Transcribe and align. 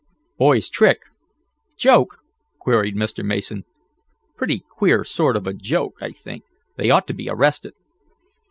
"Boys' 0.39 0.67
trick? 0.67 1.01
Joke?" 1.77 2.17
queried 2.59 2.95
Mr. 2.95 3.23
Mason. 3.23 3.65
"Pretty 4.35 4.63
queer 4.67 5.03
sort 5.03 5.37
of 5.37 5.45
a 5.45 5.53
joke, 5.53 5.97
I 6.01 6.11
think. 6.11 6.43
They 6.75 6.89
ought 6.89 7.05
to 7.09 7.13
be 7.13 7.29
arrested." 7.29 7.73